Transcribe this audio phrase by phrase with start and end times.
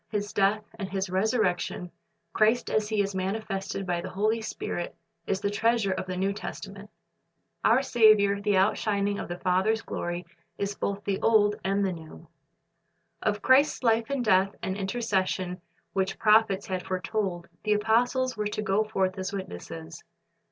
[0.09, 1.91] His death, and His resurrection,
[2.33, 4.95] Christ as He is manifested by the Holy Spirit,
[5.27, 6.89] is the treasure of the New Testament.
[7.63, 10.25] Our Saviour, the outshining of the Father's glory,
[10.57, 12.01] is both the Old and the New.
[12.01, 12.27] ''Things Neiv and Old'' l±^
[13.35, 15.61] Of Christ's life and death and intercession,
[15.93, 20.03] which prophets had foretold, the apostles were to go forth as witnesses.